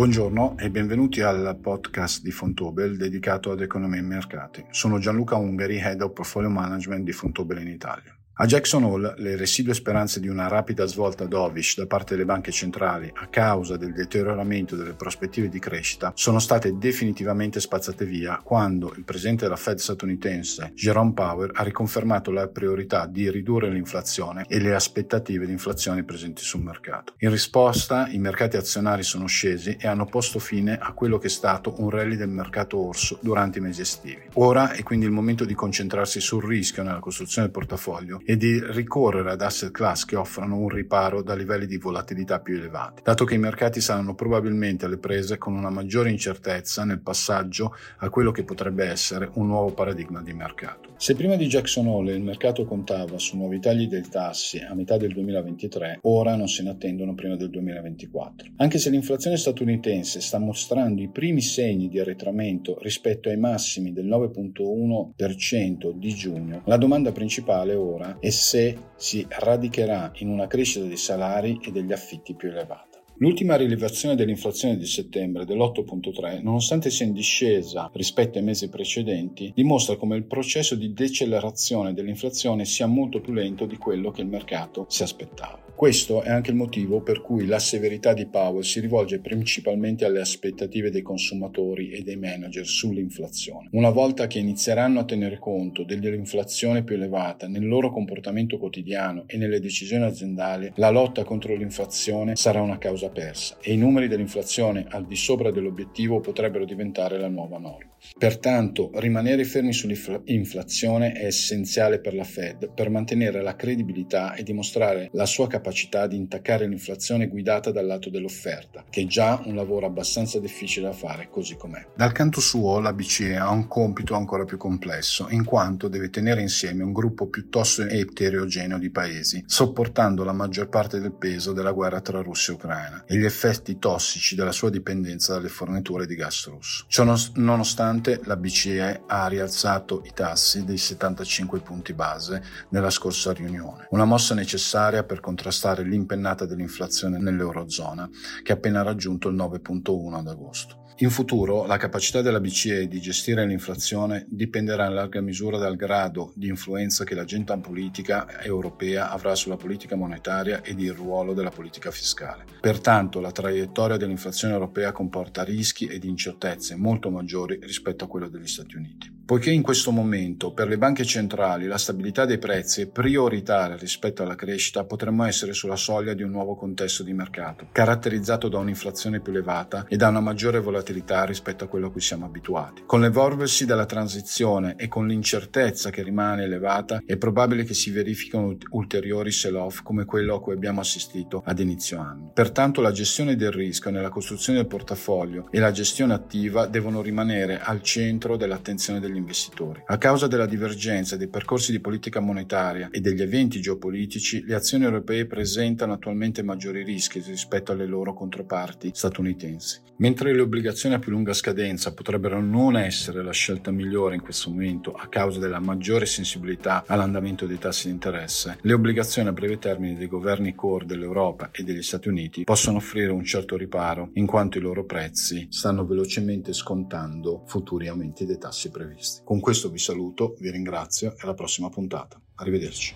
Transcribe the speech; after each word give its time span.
Buongiorno 0.00 0.56
e 0.56 0.70
benvenuti 0.70 1.20
al 1.20 1.58
podcast 1.60 2.22
di 2.22 2.30
Fontobel 2.30 2.96
dedicato 2.96 3.50
ad 3.50 3.60
economia 3.60 3.98
e 3.98 4.02
mercati. 4.02 4.64
Sono 4.70 4.98
Gianluca 4.98 5.36
Ungari, 5.36 5.76
Head 5.76 6.00
of 6.00 6.14
Portfolio 6.14 6.48
Management 6.48 7.04
di 7.04 7.12
Fontobel 7.12 7.60
in 7.60 7.68
Italia. 7.68 8.19
A 8.42 8.46
Jackson 8.46 8.84
Hole 8.84 9.12
le 9.18 9.36
residue 9.36 9.74
speranze 9.74 10.18
di 10.18 10.26
una 10.26 10.48
rapida 10.48 10.86
svolta 10.86 11.26
dovish 11.26 11.76
da 11.76 11.86
parte 11.86 12.14
delle 12.14 12.24
banche 12.24 12.50
centrali 12.50 13.12
a 13.16 13.26
causa 13.26 13.76
del 13.76 13.92
deterioramento 13.92 14.76
delle 14.76 14.94
prospettive 14.94 15.50
di 15.50 15.58
crescita 15.58 16.12
sono 16.14 16.38
state 16.38 16.78
definitivamente 16.78 17.60
spazzate 17.60 18.06
via 18.06 18.40
quando 18.42 18.94
il 18.96 19.04
presidente 19.04 19.44
della 19.44 19.56
Fed 19.56 19.76
statunitense 19.76 20.72
Jerome 20.74 21.12
Powell 21.12 21.50
ha 21.52 21.62
riconfermato 21.62 22.30
la 22.30 22.48
priorità 22.48 23.04
di 23.04 23.30
ridurre 23.30 23.68
l'inflazione 23.68 24.46
e 24.48 24.58
le 24.58 24.74
aspettative 24.74 25.44
di 25.44 25.52
inflazione 25.52 26.04
presenti 26.04 26.42
sul 26.42 26.62
mercato. 26.62 27.12
In 27.18 27.28
risposta 27.28 28.08
i 28.08 28.18
mercati 28.18 28.56
azionari 28.56 29.02
sono 29.02 29.26
scesi 29.26 29.76
e 29.78 29.86
hanno 29.86 30.06
posto 30.06 30.38
fine 30.38 30.78
a 30.78 30.94
quello 30.94 31.18
che 31.18 31.26
è 31.26 31.30
stato 31.30 31.74
un 31.76 31.90
rally 31.90 32.16
del 32.16 32.30
mercato 32.30 32.78
orso 32.78 33.18
durante 33.20 33.58
i 33.58 33.60
mesi 33.60 33.82
estivi. 33.82 34.30
Ora 34.36 34.70
è 34.72 34.82
quindi 34.82 35.04
il 35.04 35.12
momento 35.12 35.44
di 35.44 35.52
concentrarsi 35.52 36.20
sul 36.20 36.42
rischio 36.42 36.82
nella 36.82 37.00
costruzione 37.00 37.48
del 37.48 37.54
portafoglio 37.54 38.22
e 38.30 38.36
di 38.36 38.62
ricorrere 38.64 39.32
ad 39.32 39.42
asset 39.42 39.72
class 39.72 40.04
che 40.04 40.14
offrono 40.14 40.56
un 40.56 40.68
riparo 40.68 41.20
da 41.20 41.34
livelli 41.34 41.66
di 41.66 41.78
volatilità 41.78 42.38
più 42.38 42.58
elevati, 42.58 43.02
dato 43.02 43.24
che 43.24 43.34
i 43.34 43.38
mercati 43.38 43.80
saranno 43.80 44.14
probabilmente 44.14 44.84
alle 44.84 44.98
prese 44.98 45.36
con 45.36 45.56
una 45.56 45.68
maggiore 45.68 46.10
incertezza 46.10 46.84
nel 46.84 47.00
passaggio 47.00 47.74
a 47.96 48.08
quello 48.08 48.30
che 48.30 48.44
potrebbe 48.44 48.84
essere 48.84 49.28
un 49.32 49.48
nuovo 49.48 49.72
paradigma 49.72 50.22
di 50.22 50.32
mercato. 50.32 50.90
Se 50.96 51.16
prima 51.16 51.34
di 51.34 51.48
Jackson 51.48 51.88
Hole 51.88 52.12
il 52.12 52.22
mercato 52.22 52.64
contava 52.64 53.18
su 53.18 53.36
nuovi 53.36 53.58
tagli 53.58 53.88
dei 53.88 54.06
tassi 54.08 54.58
a 54.58 54.74
metà 54.74 54.96
del 54.96 55.12
2023, 55.12 55.98
ora 56.02 56.36
non 56.36 56.46
se 56.46 56.62
ne 56.62 56.70
attendono 56.70 57.14
prima 57.14 57.34
del 57.34 57.50
2024. 57.50 58.50
Anche 58.58 58.78
se 58.78 58.90
l'inflazione 58.90 59.38
statunitense 59.38 60.20
sta 60.20 60.38
mostrando 60.38 61.02
i 61.02 61.08
primi 61.08 61.40
segni 61.40 61.88
di 61.88 61.98
arretramento 61.98 62.78
rispetto 62.80 63.28
ai 63.28 63.38
massimi 63.38 63.92
del 63.92 64.06
9.1% 64.06 65.90
di 65.94 66.14
giugno, 66.14 66.62
la 66.66 66.76
domanda 66.76 67.10
principale 67.10 67.74
ora 67.74 68.09
e 68.18 68.30
se 68.30 68.76
si 68.96 69.26
radicherà 69.28 70.10
in 70.16 70.28
una 70.28 70.46
crescita 70.46 70.86
dei 70.86 70.96
salari 70.96 71.60
e 71.62 71.70
degli 71.70 71.92
affitti 71.92 72.34
più 72.34 72.48
elevata. 72.48 72.90
L'ultima 73.20 73.56
rilevazione 73.56 74.14
dell'inflazione 74.14 74.78
di 74.78 74.86
settembre 74.86 75.44
dell'8.3, 75.44 76.40
nonostante 76.42 76.88
sia 76.88 77.04
in 77.04 77.12
discesa 77.12 77.90
rispetto 77.92 78.38
ai 78.38 78.44
mesi 78.44 78.70
precedenti, 78.70 79.52
dimostra 79.54 79.96
come 79.96 80.16
il 80.16 80.24
processo 80.24 80.74
di 80.74 80.94
decelerazione 80.94 81.92
dell'inflazione 81.92 82.64
sia 82.64 82.86
molto 82.86 83.20
più 83.20 83.34
lento 83.34 83.66
di 83.66 83.76
quello 83.76 84.10
che 84.10 84.22
il 84.22 84.26
mercato 84.26 84.86
si 84.88 85.02
aspettava. 85.02 85.69
Questo 85.80 86.20
è 86.20 86.28
anche 86.28 86.50
il 86.50 86.58
motivo 86.58 87.00
per 87.00 87.22
cui 87.22 87.46
la 87.46 87.58
severità 87.58 88.12
di 88.12 88.26
Powell 88.26 88.60
si 88.60 88.80
rivolge 88.80 89.18
principalmente 89.18 90.04
alle 90.04 90.20
aspettative 90.20 90.90
dei 90.90 91.00
consumatori 91.00 91.88
e 91.88 92.02
dei 92.02 92.16
manager 92.16 92.66
sull'inflazione. 92.66 93.70
Una 93.72 93.88
volta 93.88 94.26
che 94.26 94.38
inizieranno 94.38 95.00
a 95.00 95.06
tenere 95.06 95.38
conto 95.38 95.82
dell'inflazione 95.84 96.84
più 96.84 96.96
elevata 96.96 97.48
nel 97.48 97.66
loro 97.66 97.90
comportamento 97.90 98.58
quotidiano 98.58 99.24
e 99.26 99.38
nelle 99.38 99.58
decisioni 99.58 100.04
aziendali, 100.04 100.70
la 100.74 100.90
lotta 100.90 101.24
contro 101.24 101.56
l'inflazione 101.56 102.36
sarà 102.36 102.60
una 102.60 102.76
causa 102.76 103.08
persa 103.08 103.56
e 103.62 103.72
i 103.72 103.78
numeri 103.78 104.06
dell'inflazione 104.06 104.84
al 104.86 105.06
di 105.06 105.16
sopra 105.16 105.50
dell'obiettivo 105.50 106.20
potrebbero 106.20 106.66
diventare 106.66 107.18
la 107.18 107.28
nuova 107.28 107.56
norma. 107.56 107.88
Pertanto, 108.18 108.90
rimanere 108.94 109.44
fermi 109.44 109.72
sull'inflazione 109.72 111.12
è 111.12 111.24
essenziale 111.24 112.00
per 112.00 112.14
la 112.14 112.24
Fed 112.24 112.70
per 112.74 112.90
mantenere 112.90 113.42
la 113.42 113.56
credibilità 113.56 114.34
e 114.34 114.42
dimostrare 114.42 115.08
la 115.12 115.26
sua 115.26 115.46
capacità 115.46 115.68
capacità 115.70 116.08
di 116.08 116.16
intaccare 116.16 116.66
l'inflazione 116.66 117.28
guidata 117.28 117.70
dal 117.70 117.86
lato 117.86 118.10
dell'offerta, 118.10 118.84
che 118.90 119.02
è 119.02 119.06
già 119.06 119.40
un 119.44 119.54
lavoro 119.54 119.86
abbastanza 119.86 120.40
difficile 120.40 120.88
da 120.88 120.92
fare 120.92 121.28
così 121.30 121.56
com'è. 121.56 121.86
Dal 121.94 122.10
canto 122.10 122.40
suo 122.40 122.80
la 122.80 122.92
BCE 122.92 123.36
ha 123.36 123.50
un 123.50 123.68
compito 123.68 124.16
ancora 124.16 124.44
più 124.44 124.56
complesso, 124.56 125.28
in 125.30 125.44
quanto 125.44 125.86
deve 125.86 126.10
tenere 126.10 126.40
insieme 126.40 126.82
un 126.82 126.92
gruppo 126.92 127.28
piuttosto 127.28 127.82
eterogeneo 127.82 128.78
di 128.78 128.90
paesi, 128.90 129.44
sopportando 129.46 130.24
la 130.24 130.32
maggior 130.32 130.68
parte 130.68 130.98
del 130.98 131.12
peso 131.12 131.52
della 131.52 131.70
guerra 131.70 132.00
tra 132.00 132.20
Russia 132.20 132.52
e 132.52 132.56
Ucraina 132.56 133.04
e 133.06 133.16
gli 133.16 133.24
effetti 133.24 133.78
tossici 133.78 134.34
della 134.34 134.52
sua 134.52 134.70
dipendenza 134.70 135.34
dalle 135.34 135.48
forniture 135.48 136.06
di 136.06 136.16
gas 136.16 136.48
russo. 136.48 136.84
Ciò 136.88 137.04
nonostante 137.34 138.20
la 138.24 138.36
BCE 138.36 139.02
ha 139.06 139.28
rialzato 139.28 140.02
i 140.04 140.10
tassi 140.12 140.64
dei 140.64 140.78
75 140.78 141.60
punti 141.60 141.92
base 141.92 142.42
nella 142.70 142.90
scorsa 142.90 143.32
riunione, 143.32 143.86
una 143.90 144.04
mossa 144.04 144.34
necessaria 144.34 145.04
per 145.04 145.20
contrastare 145.20 145.58
contrastare 145.60 145.84
l'impennata 145.84 146.46
dell'inflazione 146.46 147.18
nell'Eurozona, 147.18 148.08
che 148.42 148.52
ha 148.52 148.54
appena 148.54 148.82
raggiunto 148.82 149.28
il 149.28 149.36
9.1 149.36 150.14
ad 150.14 150.26
agosto. 150.26 150.78
In 151.02 151.10
futuro 151.10 151.64
la 151.64 151.78
capacità 151.78 152.20
della 152.20 152.40
BCE 152.40 152.86
di 152.86 153.00
gestire 153.00 153.46
l'inflazione 153.46 154.26
dipenderà 154.28 154.86
in 154.86 154.94
larga 154.94 155.22
misura 155.22 155.56
dal 155.56 155.76
grado 155.76 156.32
di 156.34 156.48
influenza 156.48 157.04
che 157.04 157.14
l'agenda 157.14 157.56
politica 157.56 158.42
europea 158.42 159.10
avrà 159.10 159.34
sulla 159.34 159.56
politica 159.56 159.96
monetaria 159.96 160.62
ed 160.62 160.78
il 160.78 160.92
ruolo 160.92 161.32
della 161.32 161.48
politica 161.48 161.90
fiscale. 161.90 162.44
Pertanto 162.60 163.18
la 163.20 163.32
traiettoria 163.32 163.96
dell'inflazione 163.96 164.52
europea 164.52 164.92
comporta 164.92 165.42
rischi 165.42 165.86
ed 165.86 166.04
incertezze 166.04 166.76
molto 166.76 167.08
maggiori 167.10 167.58
rispetto 167.62 168.04
a 168.04 168.08
quello 168.08 168.28
degli 168.28 168.46
Stati 168.46 168.76
Uniti. 168.76 169.19
Poiché 169.30 169.52
in 169.52 169.62
questo 169.62 169.92
momento 169.92 170.52
per 170.52 170.66
le 170.66 170.76
banche 170.76 171.04
centrali 171.04 171.68
la 171.68 171.78
stabilità 171.78 172.24
dei 172.24 172.38
prezzi 172.38 172.80
è 172.80 172.88
prioritaria 172.88 173.76
rispetto 173.76 174.24
alla 174.24 174.34
crescita, 174.34 174.82
potremmo 174.82 175.22
essere 175.22 175.52
sulla 175.52 175.76
soglia 175.76 176.14
di 176.14 176.24
un 176.24 176.30
nuovo 176.30 176.56
contesto 176.56 177.04
di 177.04 177.12
mercato, 177.12 177.68
caratterizzato 177.70 178.48
da 178.48 178.58
un'inflazione 178.58 179.20
più 179.20 179.30
elevata 179.30 179.86
e 179.86 179.96
da 179.96 180.08
una 180.08 180.18
maggiore 180.18 180.58
volatilità 180.58 181.22
rispetto 181.22 181.62
a 181.62 181.68
quello 181.68 181.86
a 181.86 181.90
cui 181.92 182.00
siamo 182.00 182.26
abituati. 182.26 182.82
Con 182.84 183.02
l'evolversi 183.02 183.66
della 183.66 183.86
transizione 183.86 184.74
e 184.76 184.88
con 184.88 185.06
l'incertezza 185.06 185.90
che 185.90 186.02
rimane 186.02 186.42
elevata, 186.42 187.00
è 187.06 187.16
probabile 187.16 187.62
che 187.62 187.74
si 187.74 187.92
verifichino 187.92 188.56
ulteriori 188.70 189.30
sell-off 189.30 189.82
come 189.82 190.06
quello 190.06 190.34
a 190.34 190.40
cui 190.40 190.54
abbiamo 190.54 190.80
assistito 190.80 191.40
ad 191.44 191.60
inizio 191.60 192.00
anno. 192.00 192.32
Pertanto 192.34 192.80
la 192.80 192.90
gestione 192.90 193.36
del 193.36 193.52
rischio 193.52 193.92
nella 193.92 194.08
costruzione 194.08 194.58
del 194.58 194.66
portafoglio 194.66 195.46
e 195.52 195.60
la 195.60 195.70
gestione 195.70 196.14
attiva 196.14 196.66
devono 196.66 197.00
rimanere 197.00 197.60
al 197.60 197.80
centro 197.80 198.36
dell'attenzione 198.36 198.98
degli 198.98 199.18
investitori. 199.20 199.82
A 199.86 199.98
causa 199.98 200.26
della 200.26 200.46
divergenza 200.46 201.16
dei 201.16 201.28
percorsi 201.28 201.70
di 201.72 201.80
politica 201.80 202.20
monetaria 202.20 202.88
e 202.90 203.00
degli 203.00 203.22
eventi 203.22 203.60
geopolitici, 203.60 204.44
le 204.44 204.54
azioni 204.54 204.84
europee 204.84 205.26
presentano 205.26 205.92
attualmente 205.92 206.42
maggiori 206.42 206.82
rischi 206.82 207.20
rispetto 207.20 207.72
alle 207.72 207.86
loro 207.86 208.12
controparti 208.12 208.90
statunitensi. 208.92 209.88
Mentre 210.00 210.32
le 210.32 210.40
obbligazioni 210.40 210.94
a 210.94 210.98
più 210.98 211.12
lunga 211.12 211.34
scadenza 211.34 211.92
potrebbero 211.92 212.40
non 212.40 212.78
essere 212.78 213.22
la 213.22 213.32
scelta 213.32 213.70
migliore 213.70 214.14
in 214.14 214.22
questo 214.22 214.48
momento 214.48 214.92
a 214.92 215.08
causa 215.08 215.38
della 215.38 215.60
maggiore 215.60 216.06
sensibilità 216.06 216.84
all'andamento 216.86 217.46
dei 217.46 217.58
tassi 217.58 217.88
di 217.88 217.92
interesse, 217.92 218.56
le 218.62 218.72
obbligazioni 218.72 219.28
a 219.28 219.32
breve 219.32 219.58
termine 219.58 219.98
dei 219.98 220.08
governi 220.08 220.54
core 220.54 220.86
dell'Europa 220.86 221.50
e 221.52 221.64
degli 221.64 221.82
Stati 221.82 222.08
Uniti 222.08 222.44
possono 222.44 222.78
offrire 222.78 223.12
un 223.12 223.24
certo 223.24 223.58
riparo 223.58 224.08
in 224.14 224.24
quanto 224.24 224.56
i 224.56 224.62
loro 224.62 224.86
prezzi 224.86 225.48
stanno 225.50 225.84
velocemente 225.84 226.54
scontando 226.54 227.42
futuri 227.46 227.88
aumenti 227.88 228.24
dei 228.24 228.38
tassi 228.38 228.70
previsti. 228.70 229.09
Con 229.24 229.40
questo 229.40 229.70
vi 229.70 229.78
saluto, 229.78 230.34
vi 230.38 230.50
ringrazio 230.50 231.12
e 231.12 231.20
alla 231.20 231.34
prossima 231.34 231.68
puntata. 231.68 232.20
Arrivederci. 232.36 232.94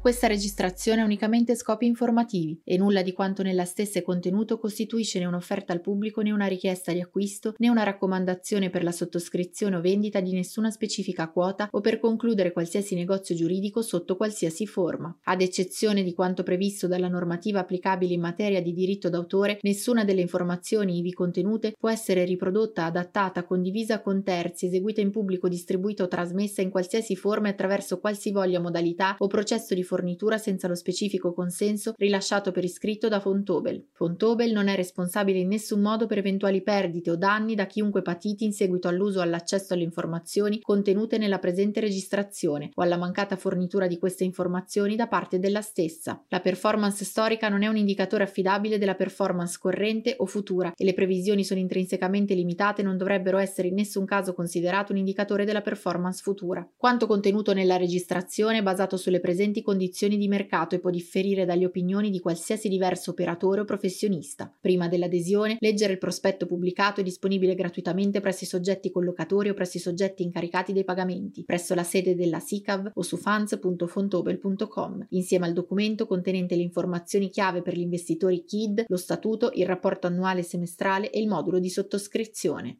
Questa 0.00 0.26
registrazione 0.26 1.02
ha 1.02 1.04
unicamente 1.04 1.54
scopi 1.54 1.84
informativi 1.84 2.58
e 2.64 2.78
nulla 2.78 3.02
di 3.02 3.12
quanto 3.12 3.42
nella 3.42 3.66
stessa 3.66 3.98
è 3.98 4.02
contenuto 4.02 4.58
costituisce 4.58 5.18
né 5.18 5.26
un'offerta 5.26 5.74
al 5.74 5.82
pubblico 5.82 6.22
né 6.22 6.32
una 6.32 6.46
richiesta 6.46 6.90
di 6.90 7.02
acquisto 7.02 7.52
né 7.58 7.68
una 7.68 7.82
raccomandazione 7.82 8.70
per 8.70 8.82
la 8.82 8.92
sottoscrizione 8.92 9.76
o 9.76 9.82
vendita 9.82 10.20
di 10.20 10.32
nessuna 10.32 10.70
specifica 10.70 11.28
quota 11.28 11.68
o 11.72 11.82
per 11.82 12.00
concludere 12.00 12.50
qualsiasi 12.50 12.94
negozio 12.94 13.34
giuridico 13.34 13.82
sotto 13.82 14.16
qualsiasi 14.16 14.66
forma. 14.66 15.14
Ad 15.24 15.42
eccezione 15.42 16.02
di 16.02 16.14
quanto 16.14 16.44
previsto 16.44 16.86
dalla 16.86 17.08
normativa 17.08 17.60
applicabile 17.60 18.14
in 18.14 18.22
materia 18.22 18.62
di 18.62 18.72
diritto 18.72 19.10
d'autore, 19.10 19.58
nessuna 19.60 20.02
delle 20.02 20.22
informazioni 20.22 20.96
ivi 20.96 21.12
contenute 21.12 21.74
può 21.78 21.90
essere 21.90 22.24
riprodotta, 22.24 22.86
adattata, 22.86 23.44
condivisa 23.44 24.00
con 24.00 24.22
terzi, 24.22 24.64
eseguita 24.64 25.02
in 25.02 25.10
pubblico, 25.10 25.46
distribuita 25.46 26.04
o 26.04 26.08
trasmessa 26.08 26.62
in 26.62 26.70
qualsiasi 26.70 27.16
forma 27.16 27.48
e 27.48 27.50
attraverso 27.50 28.00
qualsivoglia 28.00 28.60
modalità 28.60 29.14
o 29.18 29.26
processo 29.26 29.74
di 29.74 29.88
fornitura 29.90 30.38
senza 30.38 30.68
lo 30.68 30.76
specifico 30.76 31.32
consenso 31.32 31.94
rilasciato 31.96 32.52
per 32.52 32.62
iscritto 32.62 33.08
da 33.08 33.18
Fontobel. 33.18 33.88
Fontobel 33.90 34.52
non 34.52 34.68
è 34.68 34.76
responsabile 34.76 35.40
in 35.40 35.48
nessun 35.48 35.80
modo 35.80 36.06
per 36.06 36.18
eventuali 36.18 36.62
perdite 36.62 37.10
o 37.10 37.16
danni 37.16 37.56
da 37.56 37.66
chiunque 37.66 38.00
patiti 38.00 38.44
in 38.44 38.52
seguito 38.52 38.86
all'uso 38.86 39.18
o 39.18 39.22
all'accesso 39.22 39.74
alle 39.74 39.82
informazioni 39.82 40.60
contenute 40.60 41.18
nella 41.18 41.40
presente 41.40 41.80
registrazione 41.80 42.70
o 42.72 42.82
alla 42.82 42.96
mancata 42.96 43.34
fornitura 43.34 43.88
di 43.88 43.98
queste 43.98 44.22
informazioni 44.22 44.94
da 44.94 45.08
parte 45.08 45.40
della 45.40 45.60
stessa. 45.60 46.24
La 46.28 46.38
performance 46.38 47.04
storica 47.04 47.48
non 47.48 47.64
è 47.64 47.66
un 47.66 47.76
indicatore 47.76 48.22
affidabile 48.22 48.78
della 48.78 48.94
performance 48.94 49.58
corrente 49.60 50.14
o 50.18 50.26
futura 50.26 50.72
e 50.76 50.84
le 50.84 50.94
previsioni 50.94 51.42
sono 51.42 51.58
intrinsecamente 51.58 52.34
limitate 52.34 52.82
e 52.82 52.84
non 52.84 52.96
dovrebbero 52.96 53.38
essere 53.38 53.66
in 53.66 53.74
nessun 53.74 54.04
caso 54.04 54.34
considerato 54.34 54.92
un 54.92 54.98
indicatore 54.98 55.44
della 55.44 55.62
performance 55.62 56.22
futura. 56.22 56.64
Quanto 56.76 57.08
contenuto 57.08 57.52
nella 57.52 57.76
registrazione 57.76 58.58
è 58.58 58.62
basato 58.62 58.96
sulle 58.96 59.18
presenti 59.18 59.62
condizioni 59.62 59.78
condizioni 59.80 60.18
di 60.18 60.28
mercato 60.28 60.74
e 60.74 60.78
può 60.78 60.90
differire 60.90 61.46
dalle 61.46 61.64
opinioni 61.64 62.10
di 62.10 62.20
qualsiasi 62.20 62.68
diverso 62.68 63.12
operatore 63.12 63.62
o 63.62 63.64
professionista. 63.64 64.54
Prima 64.60 64.88
dell'adesione, 64.88 65.56
leggere 65.58 65.94
il 65.94 65.98
prospetto 65.98 66.44
pubblicato 66.44 67.00
è 67.00 67.02
disponibile 67.02 67.54
gratuitamente 67.54 68.20
presso 68.20 68.44
i 68.44 68.46
soggetti 68.46 68.90
collocatori 68.90 69.48
o 69.48 69.54
presso 69.54 69.78
i 69.78 69.80
soggetti 69.80 70.22
incaricati 70.22 70.74
dei 70.74 70.84
pagamenti, 70.84 71.44
presso 71.44 71.74
la 71.74 71.82
sede 71.82 72.14
della 72.14 72.40
SICAV 72.40 72.90
o 72.92 73.02
su 73.02 73.16
funds.fontobel.com, 73.16 75.06
insieme 75.10 75.46
al 75.46 75.54
documento 75.54 76.06
contenente 76.06 76.56
le 76.56 76.62
informazioni 76.62 77.30
chiave 77.30 77.62
per 77.62 77.74
gli 77.74 77.80
investitori 77.80 78.44
KID, 78.44 78.84
lo 78.86 78.98
statuto, 78.98 79.50
il 79.54 79.64
rapporto 79.64 80.08
annuale 80.08 80.40
e 80.40 80.44
semestrale 80.44 81.10
e 81.10 81.20
il 81.20 81.26
modulo 81.26 81.58
di 81.58 81.70
sottoscrizione. 81.70 82.76